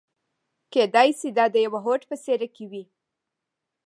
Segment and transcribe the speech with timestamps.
[0.73, 2.83] کېدای شي دا د يوه هوډ په څېره کې وي.